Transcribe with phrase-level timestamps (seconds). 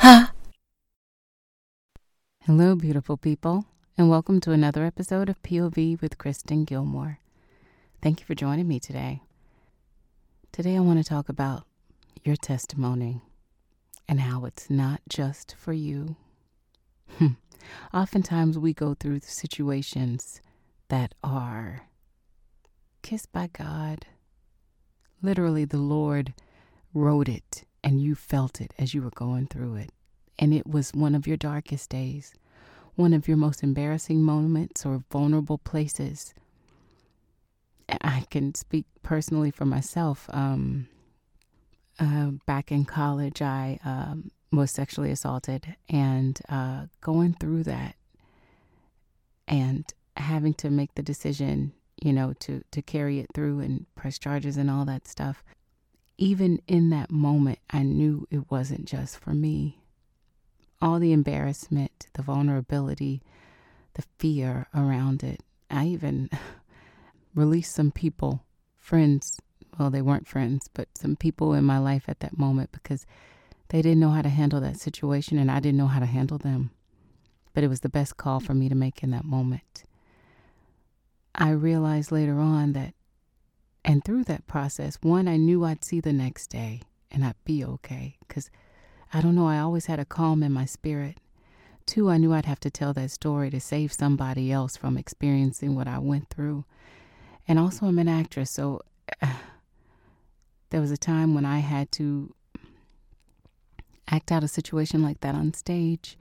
[0.00, 0.30] Hello,
[2.76, 3.66] beautiful people,
[3.96, 7.18] and welcome to another episode of POV with Kristen Gilmore.
[8.00, 9.22] Thank you for joining me today.
[10.52, 11.64] Today, I want to talk about
[12.24, 13.20] your testimony
[14.08, 16.16] and how it's not just for you.
[17.18, 17.34] Hmm.
[17.92, 20.40] Oftentimes, we go through situations
[20.88, 21.88] that are
[23.02, 24.06] kissed by God.
[25.22, 26.34] Literally, the Lord
[26.94, 29.90] wrote it and you felt it as you were going through it.
[30.38, 32.34] And it was one of your darkest days,
[32.94, 36.34] one of your most embarrassing moments or vulnerable places.
[38.00, 40.28] I can speak personally for myself.
[40.32, 40.88] Um,
[41.98, 47.96] uh, back in college, I um, was sexually assaulted, and uh, going through that
[49.48, 54.18] and having to make the decision, you know, to to carry it through and press
[54.18, 55.42] charges and all that stuff
[56.18, 59.78] even in that moment, I knew it wasn't just for me.
[60.82, 63.22] All the embarrassment, the vulnerability,
[63.94, 65.40] the fear around it.
[65.70, 66.28] I even
[67.34, 68.42] released some people,
[68.76, 69.40] friends.
[69.78, 73.06] Well, they weren't friends, but some people in my life at that moment because
[73.68, 76.38] they didn't know how to handle that situation and I didn't know how to handle
[76.38, 76.70] them.
[77.54, 79.84] But it was the best call for me to make in that moment.
[81.34, 82.94] I realized later on that
[83.88, 87.64] and through that process, one, I knew I'd see the next day and I'd be
[87.64, 88.50] okay because
[89.14, 91.16] I don't know, I always had a calm in my spirit.
[91.86, 95.74] Two, I knew I'd have to tell that story to save somebody else from experiencing
[95.74, 96.66] what I went through.
[97.48, 98.82] And also, I'm an actress, so
[99.22, 99.32] uh,
[100.68, 102.34] there was a time when I had to
[104.06, 106.18] act out a situation like that on stage,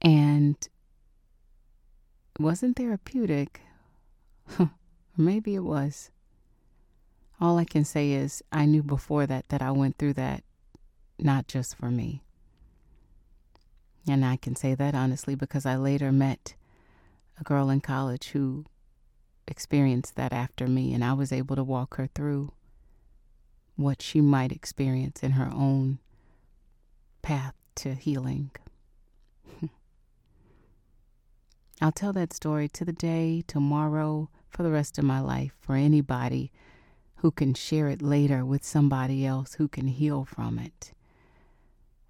[0.00, 0.56] and
[2.38, 3.62] it wasn't therapeutic.
[5.16, 6.12] Maybe it was.
[7.40, 10.44] All I can say is I knew before that that I went through that
[11.18, 12.22] not just for me.
[14.08, 16.54] And I can say that honestly because I later met
[17.40, 18.66] a girl in college who
[19.46, 22.52] experienced that after me, and I was able to walk her through
[23.76, 25.98] what she might experience in her own
[27.22, 28.50] path to healing.
[31.80, 35.74] I'll tell that story to the day, tomorrow, for the rest of my life, for
[35.74, 36.52] anybody
[37.24, 40.92] who can share it later with somebody else who can heal from it.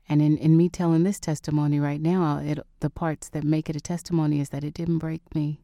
[0.09, 3.77] And in, in me telling this testimony right now, it, the parts that make it
[3.77, 5.61] a testimony is that it didn't break me.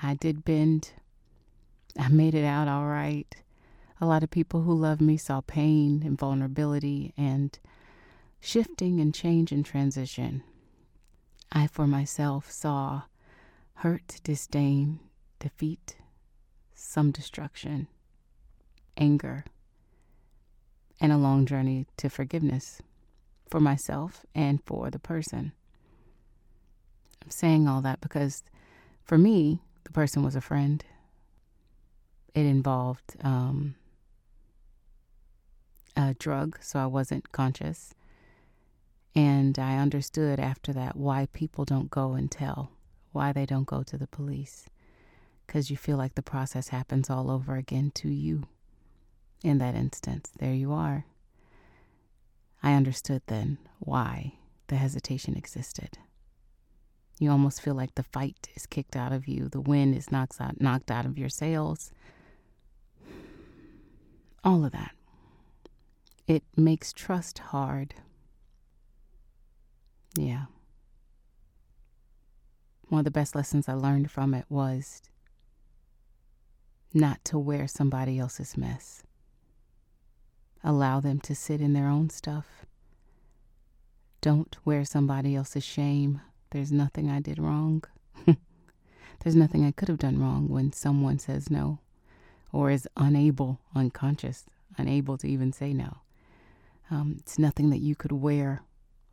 [0.00, 0.92] I did bend.
[1.98, 3.34] I made it out all right.
[4.00, 7.58] A lot of people who love me saw pain and vulnerability and
[8.38, 10.44] shifting and change and transition.
[11.50, 13.02] I, for myself, saw
[13.78, 15.00] hurt, disdain,
[15.40, 15.96] defeat,
[16.76, 17.88] some destruction
[18.96, 19.44] anger,
[21.00, 22.80] and a long journey to forgiveness
[23.50, 25.52] for myself and for the person.
[27.22, 28.42] I'm saying all that because
[29.04, 30.84] for me, the person was a friend.
[32.34, 33.74] It involved um,
[35.96, 37.94] a drug, so I wasn't conscious.
[39.14, 42.70] And I understood after that why people don't go and tell,
[43.10, 44.66] why they don't go to the police.
[45.46, 48.46] Because you feel like the process happens all over again to you
[49.42, 50.30] in that instance.
[50.38, 51.04] There you are.
[52.62, 54.34] I understood then why
[54.68, 55.98] the hesitation existed.
[57.18, 60.40] You almost feel like the fight is kicked out of you, the wind is knocked
[60.40, 61.92] out, knocked out of your sails.
[64.44, 64.94] All of that.
[66.26, 67.94] It makes trust hard.
[70.16, 70.46] Yeah.
[72.88, 75.02] One of the best lessons I learned from it was
[76.94, 79.02] not to wear somebody else's mess.
[80.64, 82.66] Allow them to sit in their own stuff.
[84.20, 86.20] Don't wear somebody else's shame.
[86.50, 87.82] There's nothing I did wrong.
[88.26, 91.80] There's nothing I could have done wrong when someone says no
[92.52, 94.44] or is unable, unconscious,
[94.76, 95.98] unable to even say no.
[96.90, 98.62] Um, it's nothing that you could wear.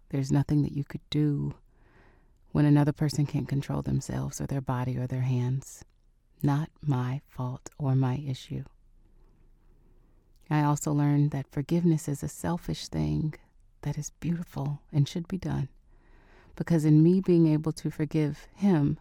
[0.10, 1.56] There's nothing that you could do
[2.52, 5.86] when another person can't control themselves or their body or their hands.
[6.44, 8.64] Not my fault or my issue.
[10.50, 13.36] I also learned that forgiveness is a selfish thing.
[13.82, 15.70] that is beautiful and should be done.
[16.56, 19.00] Because in me being able to forgive him,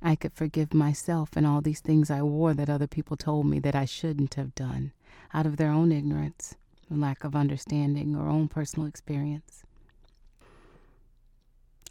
[0.00, 3.58] I could forgive myself and all these things I wore that other people told me
[3.60, 4.92] that I shouldn't have done
[5.32, 6.54] out of their own ignorance,
[6.90, 9.64] lack of understanding, or own personal experience.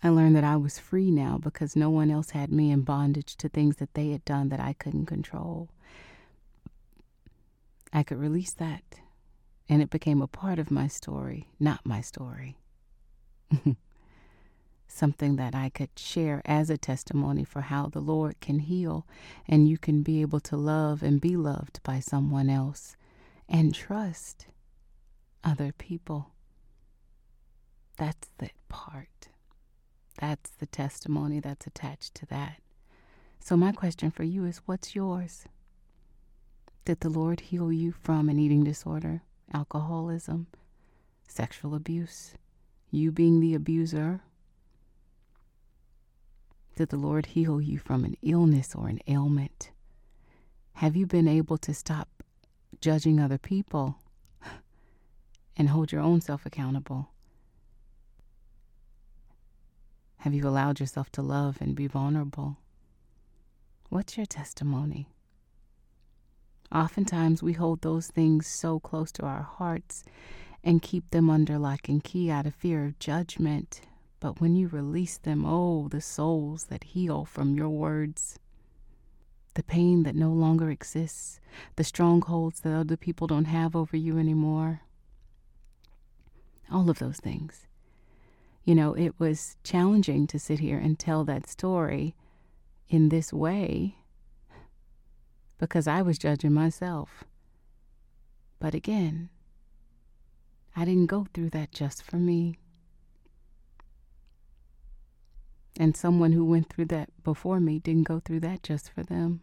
[0.01, 3.36] I learned that I was free now because no one else had me in bondage
[3.38, 5.69] to things that they had done that I couldn't control.
[7.95, 9.01] I could release that,
[9.69, 12.57] and it became a part of my story, not my story.
[14.88, 19.06] Something that I could share as a testimony for how the Lord can heal,
[19.48, 22.98] and you can be able to love and be loved by someone else
[23.48, 24.48] and trust
[25.44, 26.31] other people.
[27.98, 29.30] That's the part.
[30.19, 32.60] That's the testimony that's attached to that.
[33.39, 35.46] So, my question for you is what's yours?
[36.86, 39.22] Did the Lord heal you from an eating disorder,
[39.54, 40.48] alcoholism,
[41.30, 42.36] sexual abuse,
[42.92, 44.20] you being the abuser?
[46.76, 49.72] Did the Lord heal you from an illness or an ailment?
[50.74, 52.10] Have you been able to stop
[52.82, 54.00] judging other people
[55.56, 57.12] and hold your own self accountable?
[60.18, 62.58] Have you allowed yourself to love and be vulnerable?
[63.88, 65.12] What's your testimony?
[66.74, 70.04] Oftentimes, we hold those things so close to our hearts
[70.64, 73.81] and keep them under lock and key out of fear of judgment.
[74.20, 78.40] But when you release them, oh, the souls that heal from your words,
[79.54, 81.40] the pain that no longer exists,
[81.75, 84.81] the strongholds that other people don't have over you anymore,
[86.72, 87.68] all of those things
[88.64, 92.16] you know, it was challenging to sit here and tell that story
[92.90, 93.98] in this way
[95.63, 97.24] because I was judging myself.
[98.60, 99.30] But again,
[100.75, 102.57] I didn't go through that just for me.
[105.80, 109.39] And someone who went through that before me didn't go through that just for them.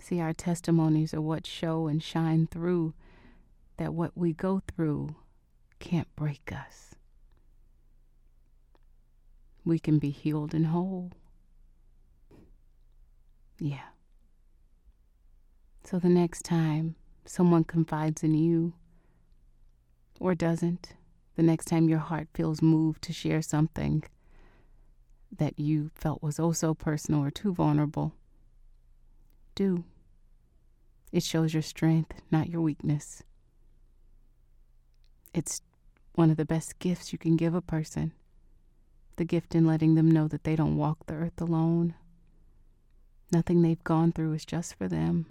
[0.00, 2.94] See, our testimonies are what show and shine through
[3.76, 5.14] that what we go through
[5.78, 6.96] can't break us.
[9.64, 11.12] We can be healed and whole.
[13.58, 13.88] Yeah.
[15.84, 18.74] So the next time someone confides in you,
[20.20, 20.94] or doesn't,
[21.36, 24.04] the next time your heart feels moved to share something
[25.36, 28.14] that you felt was oh so personal or too vulnerable,
[29.54, 29.84] do.
[31.10, 33.22] It shows your strength, not your weakness.
[35.32, 35.62] It's
[36.14, 38.12] one of the best gifts you can give a person.
[39.16, 41.94] The gift in letting them know that they don't walk the earth alone.
[43.30, 45.26] Nothing they've gone through is just for them.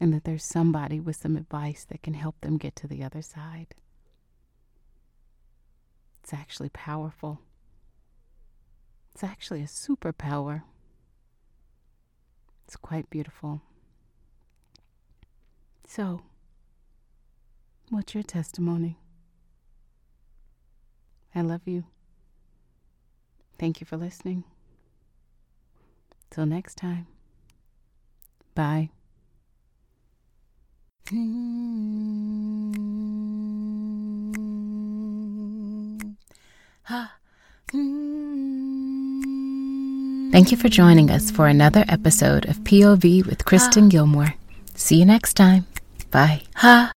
[0.00, 3.22] And that there's somebody with some advice that can help them get to the other
[3.22, 3.74] side.
[6.22, 7.40] It's actually powerful.
[9.12, 10.62] It's actually a superpower.
[12.66, 13.60] It's quite beautiful.
[15.86, 16.22] So,
[17.90, 18.98] what's your testimony?
[21.34, 21.84] I love you.
[23.58, 24.44] Thank you for listening.
[26.34, 27.06] Till next time.
[28.56, 28.90] Bye.
[40.32, 44.34] Thank you for joining us for another episode of POV with Kristen Gilmore.
[44.74, 45.66] See you next time.
[46.10, 46.42] Bye.
[46.56, 46.90] Ha.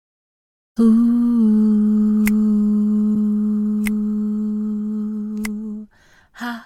[0.78, 2.24] Ooh.
[6.34, 6.63] ha